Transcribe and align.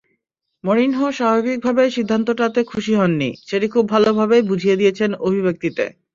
Mourinho 0.63 1.07
স্বাভাবিকভাবেই 1.11 1.89
সিদ্ধান্তটাতে 1.91 2.59
খুশি 2.63 2.93
হননি, 2.95 3.29
সেটি 3.47 3.67
খুব 3.73 3.83
ভালোভাবেই 3.93 4.43
বুঝিয়ে 4.49 4.79
দিয়েছেন 4.79 5.09
অভিব্যক্তিতে। 5.21 5.85